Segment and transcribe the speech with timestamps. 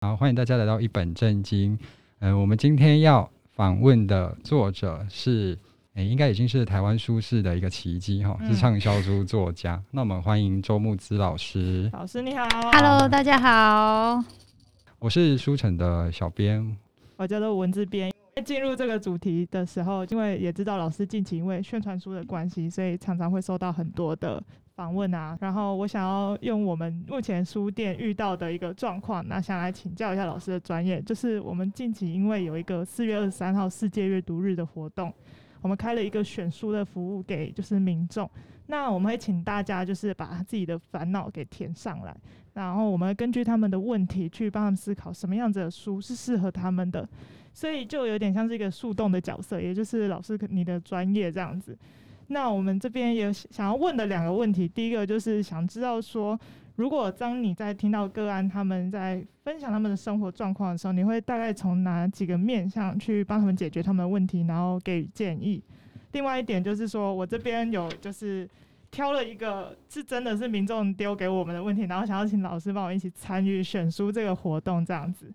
[0.00, 1.76] 好，欢迎大家来到一本正经。
[2.20, 5.58] 嗯、呃，我们今天要访问的作者是，
[5.94, 9.74] 诶、欸，应该已经是台湾书市的一个奇迹哈，是畅销书作家。
[9.74, 11.90] 嗯、那我们欢迎周木之老师。
[11.92, 14.22] 老师你好，Hello，大家好。
[15.00, 16.76] 我是书城的小编，
[17.16, 18.12] 我叫做文字编。
[18.44, 24.40] 进入这个主题的时候，因为也知道老师近期因为宣传书的关系，所以常常会收到很多的。
[24.78, 35.12] 访问啊，然后我想要用我们目前书店遇到的一个状况，那想来请教一下老师的专业，就是我们近期因为有一个四月二十三号世界阅读日的活动，
[35.62, 38.30] 我们开了一个选书的服务给就是民众，
[38.66, 42.16] 那我们会请大家就是把自己的烦恼给填上来，
[42.54, 47.04] 然后我们根据他们的问题去帮他们思考什么样子的书是适合他们的，
[47.52, 51.76] 所以就有点像是一个树洞的角色，也就是老师你的专业这样子。
[52.28, 56.38] 那我们这边也想要问的两个问题，第一个就是想知道说，
[56.76, 65.62] 如果当你在听到个案他们在分享他们的生活状况的时候，你会大概从哪几个面向去帮他们解决他们的问题，然后给予建议？
[66.12, 68.48] 另外一点就是说，我这边有就是
[68.90, 75.32] 挑了一个是真的是民众丢给我们的问题，然后想要请老师帮我一起参与选书这个活动这样子。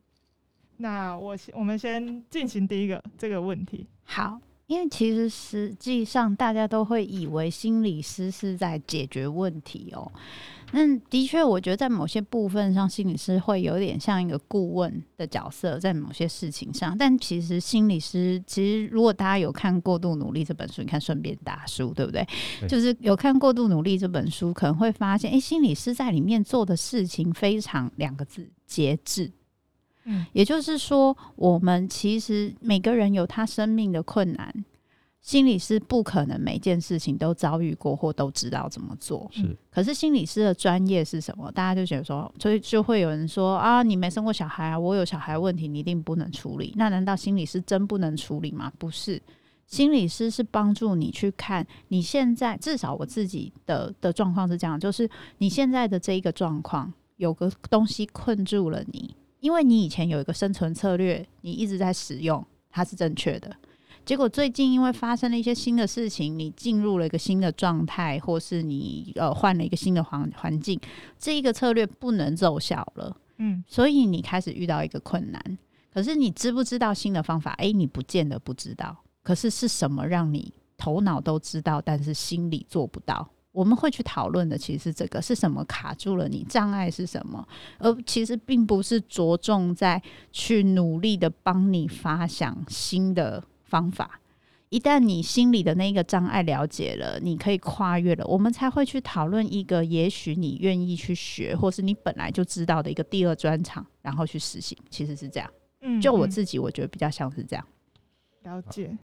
[0.77, 3.87] 那我先我们先进行第一个这个问题。
[4.03, 4.39] 好。
[4.67, 10.11] 因为其实实际上大家都会以为心理师是在解决问题哦。
[10.75, 16.97] 那的确，我觉得在某些部分上，心理师会有点像一个顾问的角色，在某些事情上。
[16.97, 22.27] 但其实心理师，其实如果大家有看《过度努力》这本书，你看顺便打书，对不对？
[22.59, 22.67] 对。
[22.67, 29.31] 就是有看《过度努力》这本书，可能会发现，哎，心理师在里面做的事情非常两个字：节制。
[30.05, 34.53] 嗯，也就是说，我们其实每个人有他生命的困难，
[35.21, 39.29] 心理师不可能每件事情都遭遇过或都知道怎么做。
[39.31, 41.49] 是，可是心理师的专业是什么？
[41.51, 46.73] 大家就觉得说，所以就会有人说啊，你没生过小孩啊，我有小孩问题，你一定不能处理。
[46.75, 48.69] 那难道心理师真不能处理吗？
[48.77, 49.21] 不是，
[49.65, 59.15] 心理师是帮助你去看你现在，至少我自己的的状况是这样，就是你现在的这一个状况，有个东西困住了你。
[59.43, 63.53] 因为你以前有一个生存策略，你一直在使用，它是正确的。
[64.05, 70.79] 结果最近因为发生了一些新的事情，你进入了一个新的状态，或是你呃换了一个新的环环境，
[71.19, 73.17] 这一个策略不能奏效了。
[73.35, 75.57] 嗯，所以你开始遇到一个困难。
[75.93, 77.51] 可是你知不知道新的方法？
[77.55, 78.95] 诶，你不见得不知道。
[79.23, 83.29] 可是是什么让你头脑都知道，但是心里做不到？
[83.53, 86.43] 我们会去讨论的，其实是这个是什么卡住了你？
[86.43, 87.47] 障碍是什么？
[87.77, 94.19] 而其实并不是着重在去努力的帮你发想新的方法。
[94.69, 104.75] 一旦你心里的那个障碍了解了，你可以跨越了，我们才会去讨论一个也许你愿意去学，或是你本来就知道的一个第二专长，然后去实行。
[104.89, 105.47] 其实是这样。
[105.81, 107.63] 嗯，就我自己，我觉得比较像是这样。
[108.41, 108.97] 了解。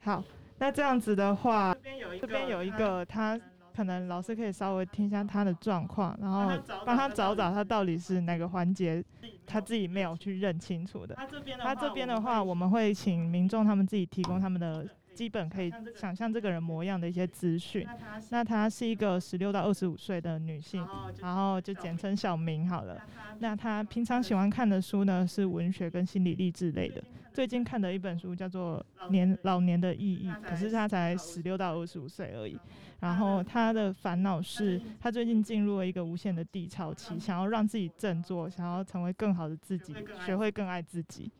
[0.00, 0.22] 好。
[0.58, 3.38] 那这样子的话，这边有一个，这边有一个，他
[3.74, 6.50] 可能老师可以稍微听一下他的状况，然后
[6.84, 9.02] 帮他找找他到底是哪个环节
[9.44, 11.14] 他自己没有去认清楚的。
[11.16, 11.26] 他
[11.74, 17.86] 这边的话，我们会请民众他们自己提供他们的基本可以想象这个人模样的一些资讯。
[18.30, 20.86] 那她是一个十六到二十五岁的女性，
[21.20, 23.00] 然后就简称小明好了。
[23.38, 27.02] 那她平常喜欢看的书呢，是文学跟心理励志类的。
[27.32, 32.58] 最近看的一本书叫做《年老年的意义》，可是她才十六到二十五岁而已。
[33.00, 41.30] 然后她的烦恼是，她最近进入了一个无限的低潮期，想要让自己振作，想要成为更好的自己，学会更爱自己。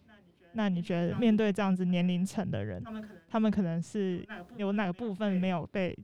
[0.55, 4.27] 那你觉得面对这样子年龄层的人，他们可能他们可能是
[4.57, 5.97] 有哪个部分没有被？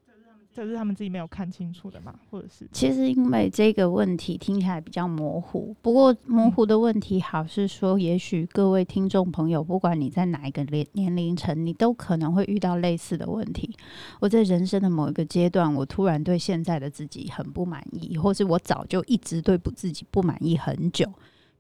[0.53, 2.69] 这是他们自己没有看清楚的嘛，或者是？
[2.73, 13.73] 其实因为这个问题听起来比较模糊，不过模糊的问题好是说，也许各位听众朋友，不管你在哪一个年年龄层，你都可能会遇到类似的问题。
[14.19, 21.09] 我在人生的某一个阶段，我突然对现在的自己很不满意，或是我早就一直对不自己不满意很久。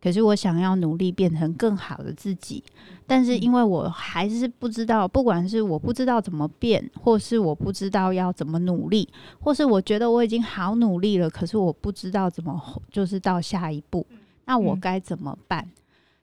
[0.02, 2.62] 可是我想要努力变成更好的自己，
[3.06, 9.08] 但是因为我还是不知道，不管是我不知道怎么变，或是我不知道要怎么努力，
[9.40, 12.60] 或是我觉得我已经好努力了，可是我不知道怎么
[12.90, 14.06] 就是到下一步，
[14.46, 15.68] 那我该怎么办？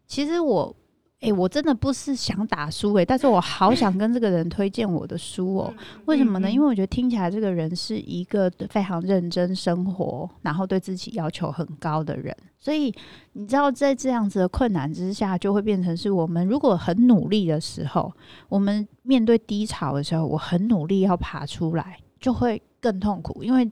[0.07, 0.75] 其实我。
[1.21, 5.73] 诶、欸，我真的不是想打书诶，但是我好想跟这个人推荐我的书哦。
[6.05, 6.51] 为什么呢？
[6.51, 12.35] 因为我觉得听起来这个人是一个非常认真生活，然后对自己要求很高的人。
[12.59, 12.93] 所以
[13.33, 18.13] 你知道，在这样子的困难之下，就会变成是我们如果很努力的时候，
[18.47, 23.67] 我们面对低潮的时候，我很努力要爬出来，就会更痛苦，因为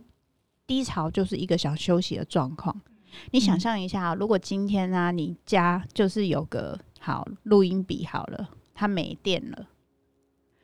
[0.65, 2.75] 低潮就是一个想休息的状况。
[3.31, 9.67] 你想象一下，如果今天呢、啊，你家就是有个好录音笔好了，它没电了，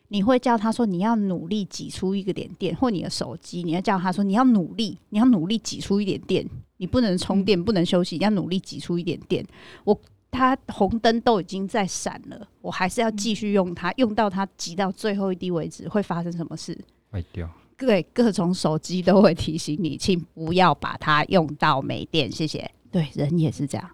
[0.07, 6.43] 你会叫他说你要努力挤出一个点电，或你的手机，你要叫他说你要努力，你要努力挤出一点电，
[6.77, 9.45] 你不能充电，不能休息，你要努力挤出一点电。
[9.83, 10.01] 我
[10.31, 16.75] 它红灯都已经在闪了，我还是要继续用它，用到它挤到最后一滴为止，会发生什么事？
[17.11, 17.49] 坏掉。
[17.77, 22.31] 对，各种手机都会提醒你，请不要把它用到没电。
[22.31, 22.69] 谢谢。
[22.91, 23.89] 对，人也是这样。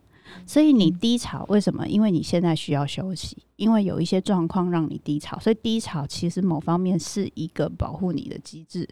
[0.45, 1.87] 所以你低潮为什么？
[1.87, 8.87] 因为你现在需要休息，因为有一些状况让你低潮，所以低潮其实某方面是一个保护你的机制。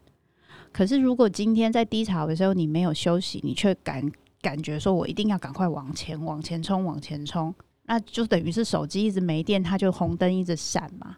[0.71, 4.11] 可是如果今天在低潮的时候你没有休息，你却感
[4.41, 7.53] 感觉说我一定要赶快往前往前冲往前冲，
[7.85, 11.15] 那就等于是手机一直没电，它就红灯一直闪嘛。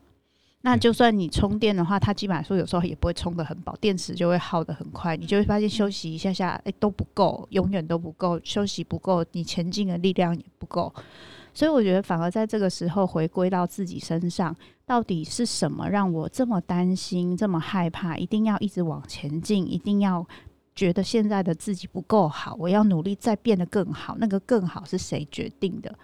[0.61, 10.93] 那就算你充电的话，它基本上说有时候也不会充得很饱，电池就会耗得很快，你就会发现休息一下下，哎、欸、都不够，永远都不够，休息不够，你前进的力量也不够。
[11.53, 14.53] 所以我觉得反而在这个时候回归到自己身上，
[14.85, 20.27] 到底是什么让我这么担心、这么害怕，一定要一直往前进，一定要
[20.75, 24.17] 觉得现在的自己不够好，我要努力再变得更好。
[24.19, 25.95] 那个更好是谁决定的？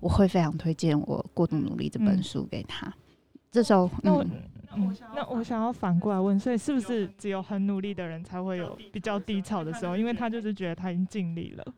[0.00, 2.86] 我会非常推荐我《过度努力》这本书给他。
[2.86, 2.92] 嗯
[3.52, 4.24] 这时候，那我、
[4.74, 9.94] 嗯、那我想要反过来问，所以是不是只有很努力的人才会有比较低潮的时候？
[9.94, 11.74] 因为他就是觉得他已经尽力了。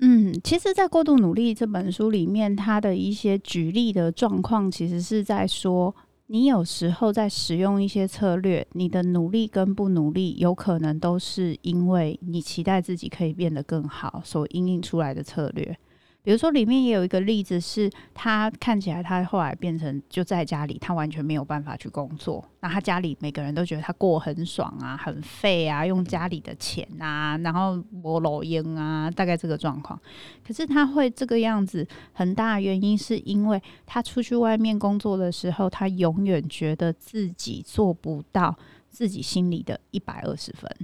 [0.00, 5.94] 嗯，其实，在《过度努力》这本书里面，他的一些举例的状况，其实是在说，
[6.26, 15.78] 你有时候在使用一些策略，你的努力跟不努力，有可能都是因为你期待自己可以变得更好所应应出来的策略。
[16.24, 22.42] 比如说，里面也有一个例子，是他看起来他后来变成就在家里，他完全没有办法去工作。
[22.60, 30.00] 那他家里每个人都觉得他过很爽啊，很废啊，用家里的钱啊，然后摸老鹰啊，大概这个状况。
[30.42, 38.56] 可是他会这个样子，很大原因是因为他出去外面工作的时候，他永远觉得自己做不到
[38.88, 40.74] 自己心里的一百二十分。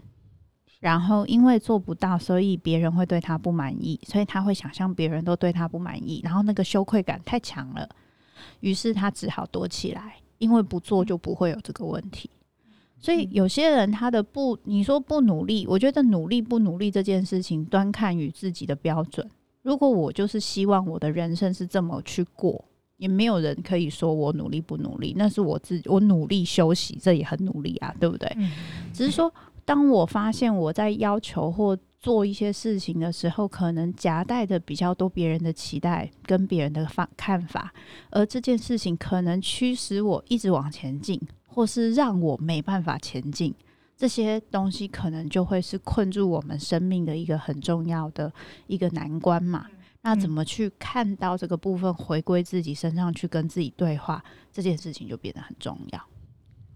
[0.81, 7.87] 然后因为做不到，所以别人会对他不满意，所以他会想象别人都对他不满意，然后那个羞愧感太强了，
[8.61, 12.31] 于是他只好躲起来，因为不做就不会有这个问题。
[12.99, 19.29] 所以有些人他的不，你说不努力，我觉得努力不努力这件事情，端看于自己的标准。
[19.61, 22.65] 如果我就是希望我的人生是这么去过，
[22.97, 28.35] 也没有人可以说我努力不努力，那是我自己，我努力休息，这也很努力啊，对不对？
[28.95, 29.31] 只是说。
[29.65, 37.73] 当我发现我在要求或做一些事情的时候，可能夹带的比较多别人的期待跟别人的看看法，
[38.11, 43.55] 而这件事情可能驱使我一直往前进，或是让我没办法前进，
[43.97, 48.33] 这些东西可能就会是困住我们生命的一个很重要的
[48.67, 49.67] 一个难关嘛。
[50.03, 56.03] 那怎么去看到这个部分，回归自己身上去跟自己对话，这件事情就变得很重要。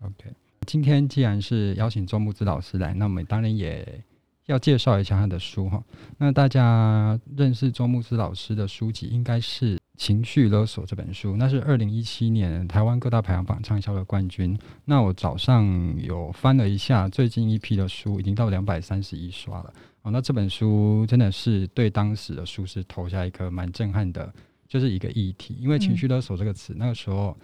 [0.03, 0.31] OK。
[0.65, 4.03] 今天既然是邀请周慕姿老师来，那我们当然也
[4.47, 5.83] 要介绍一下他的书哈。
[6.19, 14.59] 那大家认识周慕姿老师的书籍，应该是《情绪勒索》这本书，那是二零一七年台湾各大排行榜畅销的冠军。
[14.85, 19.73] 那我早上有翻了一下，最近一批的书已经到两百三十一刷了。
[20.03, 24.33] 哦，那这本书真的是对当时的书是投下一个蛮震撼的，
[24.69, 27.37] 就是一个议题，因为“情绪勒索”这个词，那个时候。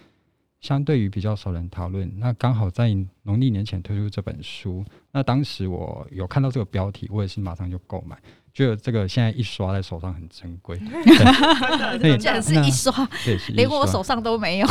[0.60, 8.14] 相对于比较少人讨论，那刚好在农历年前推出这本书，那当时我有看到这个标题，我也是马上就购买，
[8.52, 10.78] 觉得这个现在一刷在手上很珍贵。
[11.98, 12.92] 对，竟然是一刷，
[13.24, 14.66] 对，连我手上都没有。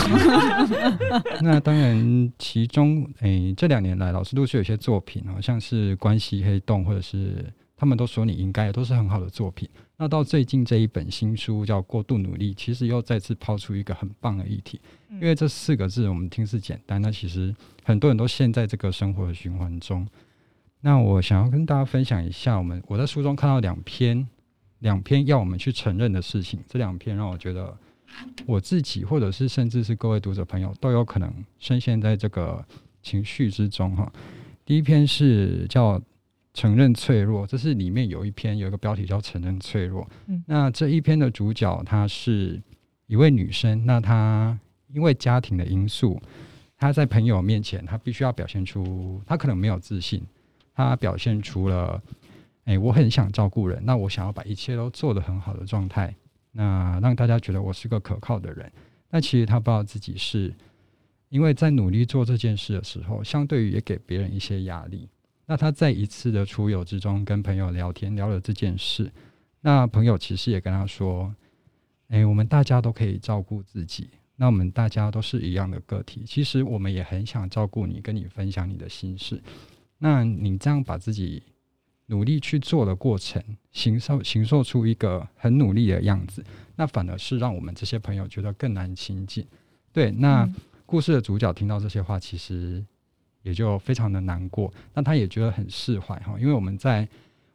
[1.41, 9.69] 那当然，其中诶、欸、这两年来，老师陆续有些作品，好像是关系黑洞，或者是他们都说你应该，都是很好的作品。
[9.95, 14.81] 那到最近这一本新书叫《过度努力》，其实又再次抛出一个很棒的议题。
[15.13, 17.55] 因为这四个字我们听是简单，那其实
[17.85, 20.05] 很多人都陷在这个生活的循环中。
[20.81, 24.27] 那我想要跟大家分享一下，我们我在书中看到两篇，
[24.79, 26.59] 两篇要我们去承认的事情。
[26.67, 27.73] 这两篇让我觉得
[28.45, 32.61] 我自己，或者是甚至是各位读者朋友，都有可能深陷在这个
[33.01, 34.11] 情绪之中哈。
[34.65, 36.01] 第一篇是叫
[36.53, 40.09] 承认脆弱，这是里面有一篇有一个标题叫承认脆弱。
[40.45, 42.61] 那这一篇的主角她是
[43.07, 44.59] 一位女生，那她。
[44.91, 46.19] 因为家庭的因素，
[46.75, 50.19] 她在朋友面前，她必须要表现出她可能没有自信，
[50.73, 52.01] 她表现出了，
[52.63, 56.11] 哎、欸，我很想照顾人，那我想要把一切都做得很好的状态，
[56.53, 58.71] 那让大家觉得我是个可靠的人。
[59.11, 60.51] 那其实她不知道自己是，
[61.29, 65.07] 因为在努力做这件事的时候，相对于也给别人一些压力。
[65.49, 69.11] 那他在一次的出游之中跟朋友聊天，聊了这件事，
[69.61, 71.33] 那朋友其实也跟他说
[72.09, 74.11] ：“哎，我们大家都可以照顾自己。
[74.35, 79.41] 那我们大家都是一样的个体，其实我们也很想照顾你，跟你分享你的心事。
[79.97, 81.41] 那你这样把自己
[82.05, 89.43] 努力去做的过程，形受形塑出一个很努力的样子，那反而是让我们这些朋友觉得更难亲近。
[89.91, 90.47] 对，那
[90.85, 92.85] 故事的主角听到这些话，其实
[93.41, 94.73] 也就非常的难过。
[94.93, 97.07] 那他也觉得很释怀哈，因为我们在。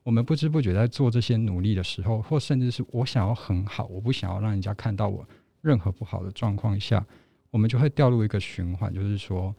[0.05, 5.27] 我们不知不觉在做这些努力的时候，或甚至是我想要很好，我不想要让人家看到我
[5.63, 7.03] 任何不好的状况下，
[7.51, 9.57] 我们就会掉入一个循环，就是说，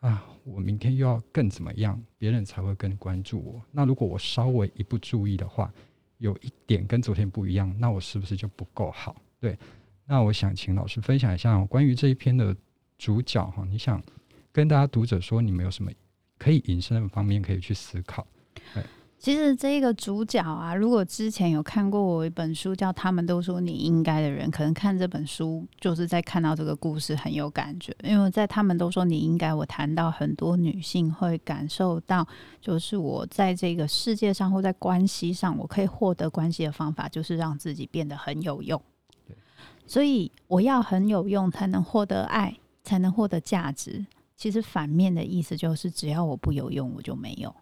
[0.00, 3.62] 啊，我明天又要更怎么样，别人才会更关注我。
[3.70, 5.70] 那如果我稍微一不注意的话，
[6.16, 9.14] 有一点跟昨天不一样，那我是不是就不够好？
[9.38, 9.58] 对，
[10.06, 12.56] 那我想请老师分享一下关于这一篇的
[12.96, 14.02] 主角哈，你想
[14.56, 15.92] 跟大家读者说，你们有什么
[16.38, 18.26] 可以引申的方面可以去思考？
[18.72, 18.82] 对。
[19.18, 27.94] 其实这个主角啊，如果之前有看过我一本书叫《他们都说你应该的人》，可能看这本书就是在看到这个故事很有感觉。
[28.02, 32.26] 因为在他们都说你应该，我谈到很多女性会感受到，
[32.58, 38.80] 就是我在这个世界上或在关系上，我可以获得关系的方法，就是让自己变得很有用。
[39.86, 44.06] 所以我要很有用，才能获得爱，才能获得价值。
[44.36, 47.54] 其实反面的意思就是，只要我不有用，我就没有。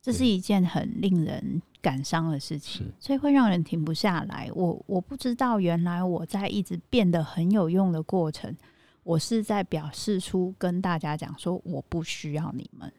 [0.00, 4.50] 这是一件很令人感伤的事情，所以会让人停不下来。
[4.54, 8.56] 我我不知道，原来我在一直变得很有用的过程，
[9.02, 12.90] 我是在表示出跟大家讲说，我不需要你们。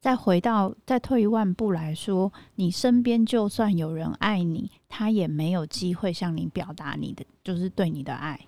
[0.00, 8.38] 再回到，再退一万步来说，你身边就算有人爱你，他也没有机会向你表达你的，就是对你的爱。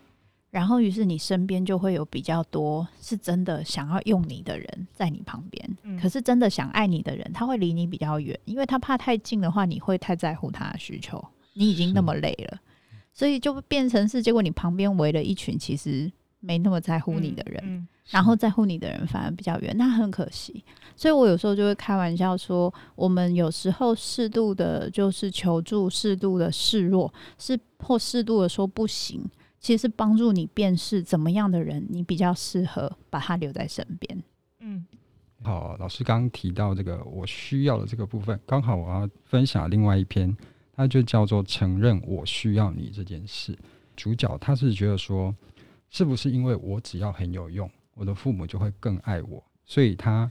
[0.50, 5.76] 然后，于是你身边就会有比较多是真的想要用你的人在你旁边。
[5.82, 5.98] 嗯。
[6.00, 11.22] 可是真的想爱你的人，他会离你比较远，因为他怕太近的话，你会太在乎他的需求。
[11.54, 12.58] 你已经那么累了，
[13.12, 16.10] 所以就变成是，结果你旁边围了一群其实
[16.40, 17.88] 没那么在乎你的人，嗯嗯。
[18.10, 20.64] 然后在乎你的人反而比较远，那很可惜。
[20.94, 29.22] 所以我有时候就会开玩笑说，我们有时候适度的，就是求助，适度的示弱，是或适度的说不行。
[29.60, 34.22] 其实是帮助你辨识怎么样的人，你比较适合把他留在身边。
[34.60, 34.86] 嗯，
[35.42, 40.36] 好，老师刚刚提到这个我需要的这个部分，刚好我要分享另外一篇，
[40.74, 43.56] 它就叫做承认我需要你这件事。
[43.96, 45.34] 主角他是觉得说，
[45.90, 50.30] 是不是因为我只要很有用，我的父母就会更爱我，所以他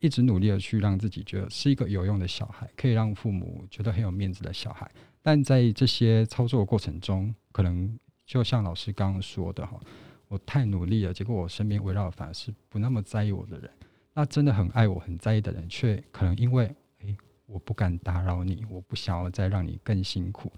[0.00, 4.90] 一直努力的去让自己觉得是一个有用的小孩，可以让父母觉得很有面子的小孩。
[5.22, 7.96] 但在这些操作过程中，可能
[8.26, 9.80] 就像老师刚刚说的哈，
[10.26, 13.70] 我太努力了，结果我身边围绕反而是不那么在意我的人。
[14.12, 16.64] 那真的很爱我、很在意的人，却可能因为
[17.02, 17.16] 诶，
[17.46, 20.50] 我不敢打扰你，我不想要再让你更辛苦，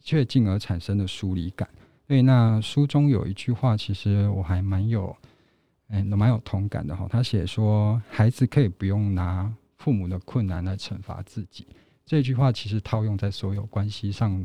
[0.00, 1.66] 却进而产生了疏离感。
[2.06, 5.16] 所以那书中有一句话，其实我还蛮有，
[5.88, 7.06] 诶，蛮有同感的哈。
[7.08, 11.66] 他写说，孩子可以不用拿父母的困难来惩罚自己。
[12.04, 14.44] 这句话其实套用在所有关系上。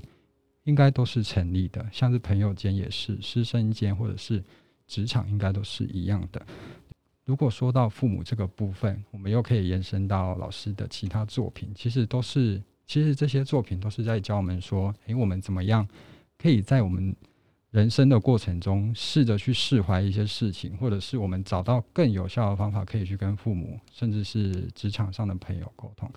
[0.63, 4.43] 应该都是成立的，像是朋友间也是，师生间或者是
[4.88, 6.46] 职场，应该都是一样的。
[7.25, 15.88] 如果说到父母这个部分，我们又可以延伸到老师的其他作品，其实都是，其实这些作品都是在教我们说，诶，我们怎么样
[16.38, 17.15] 可以在我们
[17.72, 26.12] 人生的过程中，试着去释怀一些事情，或者是我们找到更有效的方法，可以去跟父母，甚至是职场上的朋友沟通。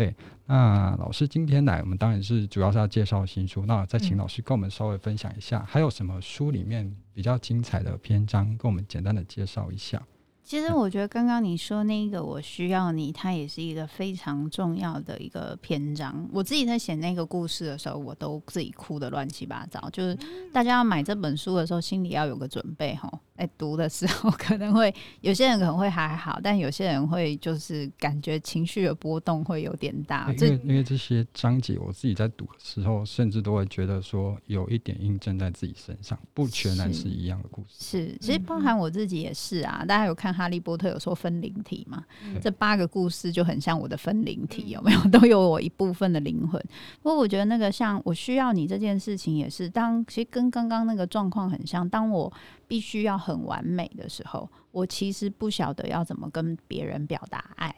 [0.00, 0.16] 对，
[0.46, 3.66] 那老师今天来，我们当然是主要是要介绍新书。
[3.66, 10.02] 那再请老师跟我们稍微分享一下，嗯、还有什么书里面比较精彩的篇章，跟我们简单的介绍一下。
[10.42, 16.26] 其实我觉得刚刚你说那个“我需要你”，它也是一个非常重要的一个篇章。
[16.32, 19.86] 我自己在写那个故事的时候，我都自己哭的乱七八糟。
[19.90, 20.18] 就是
[20.50, 23.12] 大家要买这本书的时候，心里要有个准备哈。
[23.40, 30.30] 哎，读的时候 可能会有些人可能会还好，但有些人会就是感觉情绪的波动会有点大。
[30.34, 37.68] 因为因为这些章节我自己在读的时候，甚至都会觉得说有一点印证在自己身上，不全然是一样的故事。
[37.78, 39.82] 是，是其实包含我自己也是啊。
[39.88, 42.04] 大家有看《哈利波特》有说分灵体嘛？
[42.42, 45.00] 这八个故事就很像我的分灵体，有没有？
[45.10, 46.62] 都有我一部分的灵魂。
[47.02, 51.88] 不过我觉得那个像我需要你这件事情，也是当其实跟刚刚那个状况很像。
[51.88, 52.30] 当我
[52.70, 57.74] 必须要很完美的时候，我其实不晓得要怎么跟别人表达爱，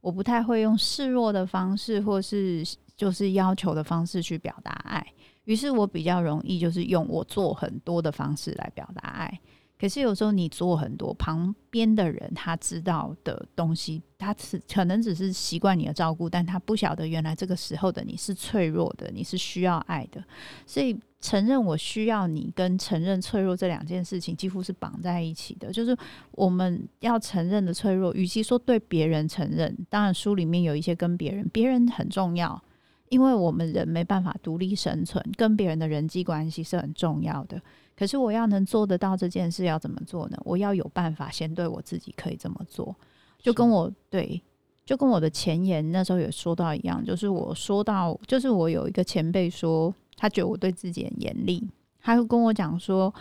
[0.00, 2.64] 我不太会用示弱的方式，或是
[2.96, 5.06] 就是要求的方式去表达爱。
[5.44, 9.40] 于是我比较容易就是用我做很多的方式来表达爱。
[9.78, 20.24] 可是有时候你做很多，旁边的人他知道的东西，他只可能只是习惯你的照顾，但他不晓得原来这个时候的你是脆弱的，你是需要爱的。
[20.64, 25.70] 所以承认我需要你，跟承认脆弱这两件事情几乎是绑在一起的。
[25.72, 25.96] 就是
[26.30, 32.62] 我们要承认的脆弱，与其说对别人承认，当然书里面有一些跟别人，别人很重要，
[33.08, 37.60] 因为我们人没办法独立生存，跟别人的人际关系是很重要的。
[37.96, 40.36] 可是我要能做得到这件事，要怎么做呢？
[40.44, 42.94] 我要有办法先对我自己可以这么做，
[43.38, 44.42] 就跟我对，
[44.84, 51.66] 就跟我的前言那时候也说到一样，就是我说到，就是我有一个前辈说，他觉得我对自己很严厉，
[52.02, 53.12] 他会跟我讲说，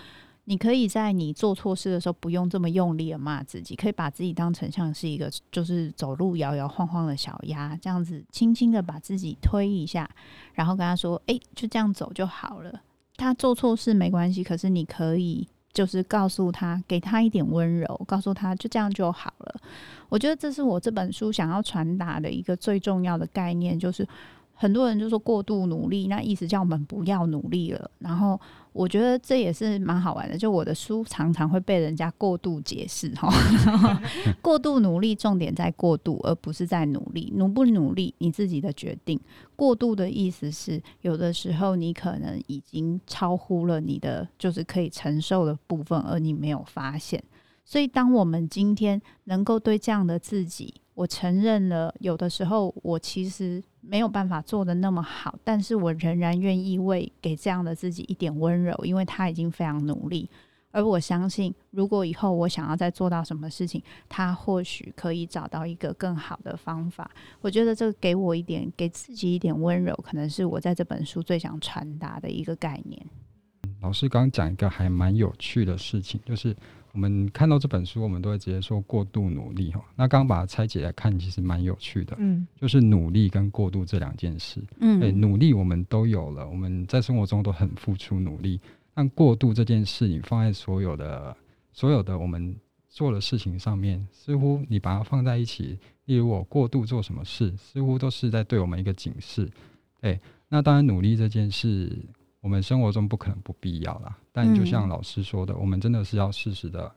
[0.45, 10.09] 你可以在你做错事的时候不用这么用力的骂自己，可以把自己当成像是一个就是走路摇摇晃晃的小鸭，这样子轻轻的把自己推一下，
[10.53, 12.81] 然后跟他说，哎，就这样走就好了。
[13.17, 19.55] 他做错事没关系，可是你可以就是告诉他，给他一点温柔，告诉他就这样就好了。
[20.09, 24.07] 我觉得这是我这本书想要传达的一个最重要的概念，就是。
[24.57, 27.91] 很多人就说过度努力，那意思叫我们不要努力了。
[27.99, 28.39] 然后
[28.75, 33.29] 我觉得这也是蛮好玩的，就我的书常常会被人家过度解释哈。
[34.43, 37.31] 过度努力重点在过度，而不是在努力。
[37.37, 39.17] 努不努力你自己的决定。
[39.55, 47.23] 过度的意思是有的时候你可能已经超乎了你的就是可以承受的部分，而你没有发现。
[47.63, 53.63] 所以当我们今天能够对这样的自己，我承认了，有的时候我其实。
[53.87, 60.27] 没有办法做得那么好，但是我仍然愿意为给这样的自己一点温柔，因为他已经非常努力。
[60.71, 67.11] 而我相信，如果以后我想要再做到什么事情，他或许可以找到一个更好的方法。
[67.41, 73.05] 我觉得这给我一点，给自己一点温柔，可能是我在这本书最想传达的一个概念。
[73.85, 76.55] 老师刚讲一个还蛮有趣的事情，就是。
[76.91, 79.83] 我们看到这本书，我们都会直接说过度努力哈。
[79.97, 82.15] 那刚刚把它拆解来看，其实蛮有趣的。
[82.17, 84.63] 嗯，就是努力跟过度这两件事。
[84.79, 88.61] 嗯，对，努力我们都有了，我们在生活中都很付出努力。
[88.93, 91.35] 但过度这件事，你放在所有的
[91.73, 92.55] 所有的我们
[92.87, 99.51] 做的事情上面，似乎你把它放在一起，例如我过度做什么事，似乎都是在对我们一个警示。
[99.99, 100.17] 对，
[100.47, 101.91] 那当然努力这件事。
[102.45, 106.93] 我们生活中不可能不必要啦，但就像老师说的，嗯、我们真的是要适时的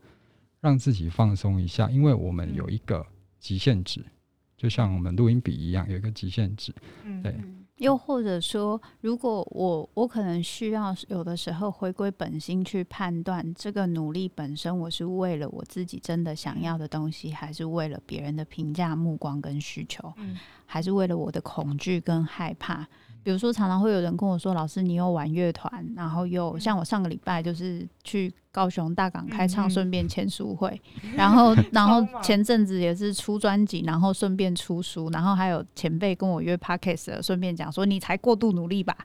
[0.61, 3.03] 让自己放松一下，因为我们有一个
[3.39, 4.13] 极限值，嗯、
[4.59, 6.71] 就像我们录音笔一样，有一个极限值。
[7.03, 7.35] 嗯、对。
[7.79, 22.87] 又或者说，如果我我可能需要有的时候回归本心去判断，这个努力本身，我是为了我自己真的想要的东西，还是为了别人的评价、目光跟需求，嗯、还是为了我的恐惧跟害怕？
[23.23, 30.69] 比如说，常常会有人跟我说：“老师，你有玩乐团，然后又像我上个礼拜就是去。”高雄大港开唱，顺便签书会，
[31.05, 38.97] 嗯、然后， 然后前阵子也是出专辑，然后顺便出书，然后还有前辈跟我约 Podcast，顺便讲说你才过度努力吧，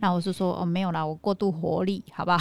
[0.00, 2.38] 那、嗯、我是说哦没有啦，我过度活力，好不好？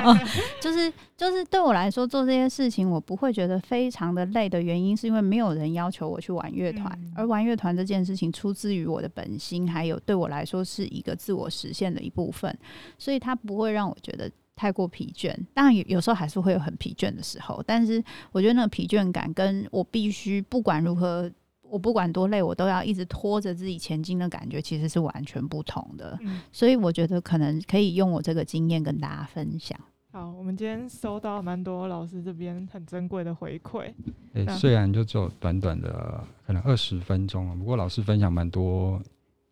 [0.58, 12.56] 就是就是对我来说做这些事情，我不会觉得非常的累的原因，是因为没有人要求我去玩乐团，嗯、而玩乐团这件事情出自于我的本心，还有对我来说是一个自我实现的一部分，
[12.96, 14.30] 所以它不会让我觉得。
[14.60, 21.30] 太过疲倦，当然有有时候还是会有很疲倦的时候，但是我觉得那个疲倦感跟我必须不管如何，
[21.62, 26.14] 我不管多累，我都要一直拖着自己前进的感觉，其实是完全不同的。
[26.20, 29.80] 嗯，所以我觉得可能可以用我这个经验跟大家分享。
[30.12, 33.90] 好，我们今天收到蛮多老师这边很珍贵的回馈。
[34.34, 39.00] 欸，虽然就只有短短的可能二十分钟，不过老师分享蛮多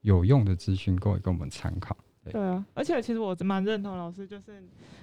[0.02, 1.96] 有用的资讯，各位给我们参考。
[2.30, 4.60] 对啊，而且其实我蛮认同老师，就是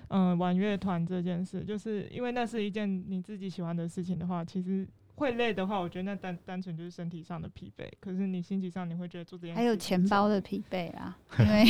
[0.10, 7.90] 嗯、呃，玩乐团这件事，就是因为那是一件你自己喜欢的事情的话，其实会累的话，我觉得那单单纯就是身体上的疲惫。
[8.00, 11.66] 可是你心情上，你会觉得做这件事还有钱包的疲惫啊， 因为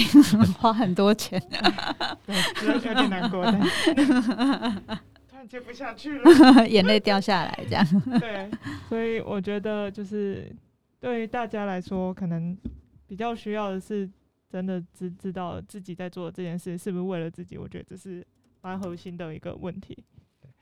[0.60, 1.40] 花很多钱，
[2.26, 3.52] 对，有点难过的，
[5.30, 7.86] 突然接不下去了，眼泪掉下来这样。
[8.20, 8.50] 对，
[8.90, 10.52] 所以我觉得就是
[11.00, 12.58] 对于大家来说，可能
[13.08, 14.10] 比较需要的是。
[14.56, 17.58] 真的知知道自己在做这件事是不是为了自己？
[17.58, 18.26] 我觉得这是
[18.62, 20.02] 蛮核心的一个问题。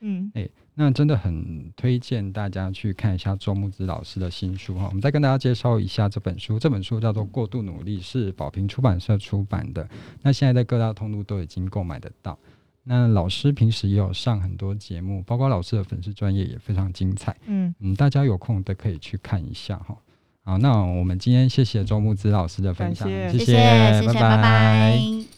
[0.00, 4.86] 嗯，哎、欸，那真的很推荐大家去看一下周木子老师的新书哈。
[4.88, 9.88] 我们再跟大家介绍一下这本书，这本书叫做《过度努力》，是宝瓶出版社出版的。
[10.22, 12.36] 那现在在各大通路都已经购买得到。
[12.82, 17.36] 那老师平时也有上很多节目，包括老师的粉丝专业也非常精彩。
[17.46, 19.96] 嗯嗯，大家有空都可以去看一下哈。
[20.44, 24.14] 好，那我们今天谢谢周木子老师的分享，谢谢，谢谢，拜拜。
[24.14, 25.33] 拜拜。